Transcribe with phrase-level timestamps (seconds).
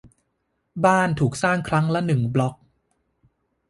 [0.85, 2.55] บ้านถูกสร้างครั้งละหนึ่งบล๊อก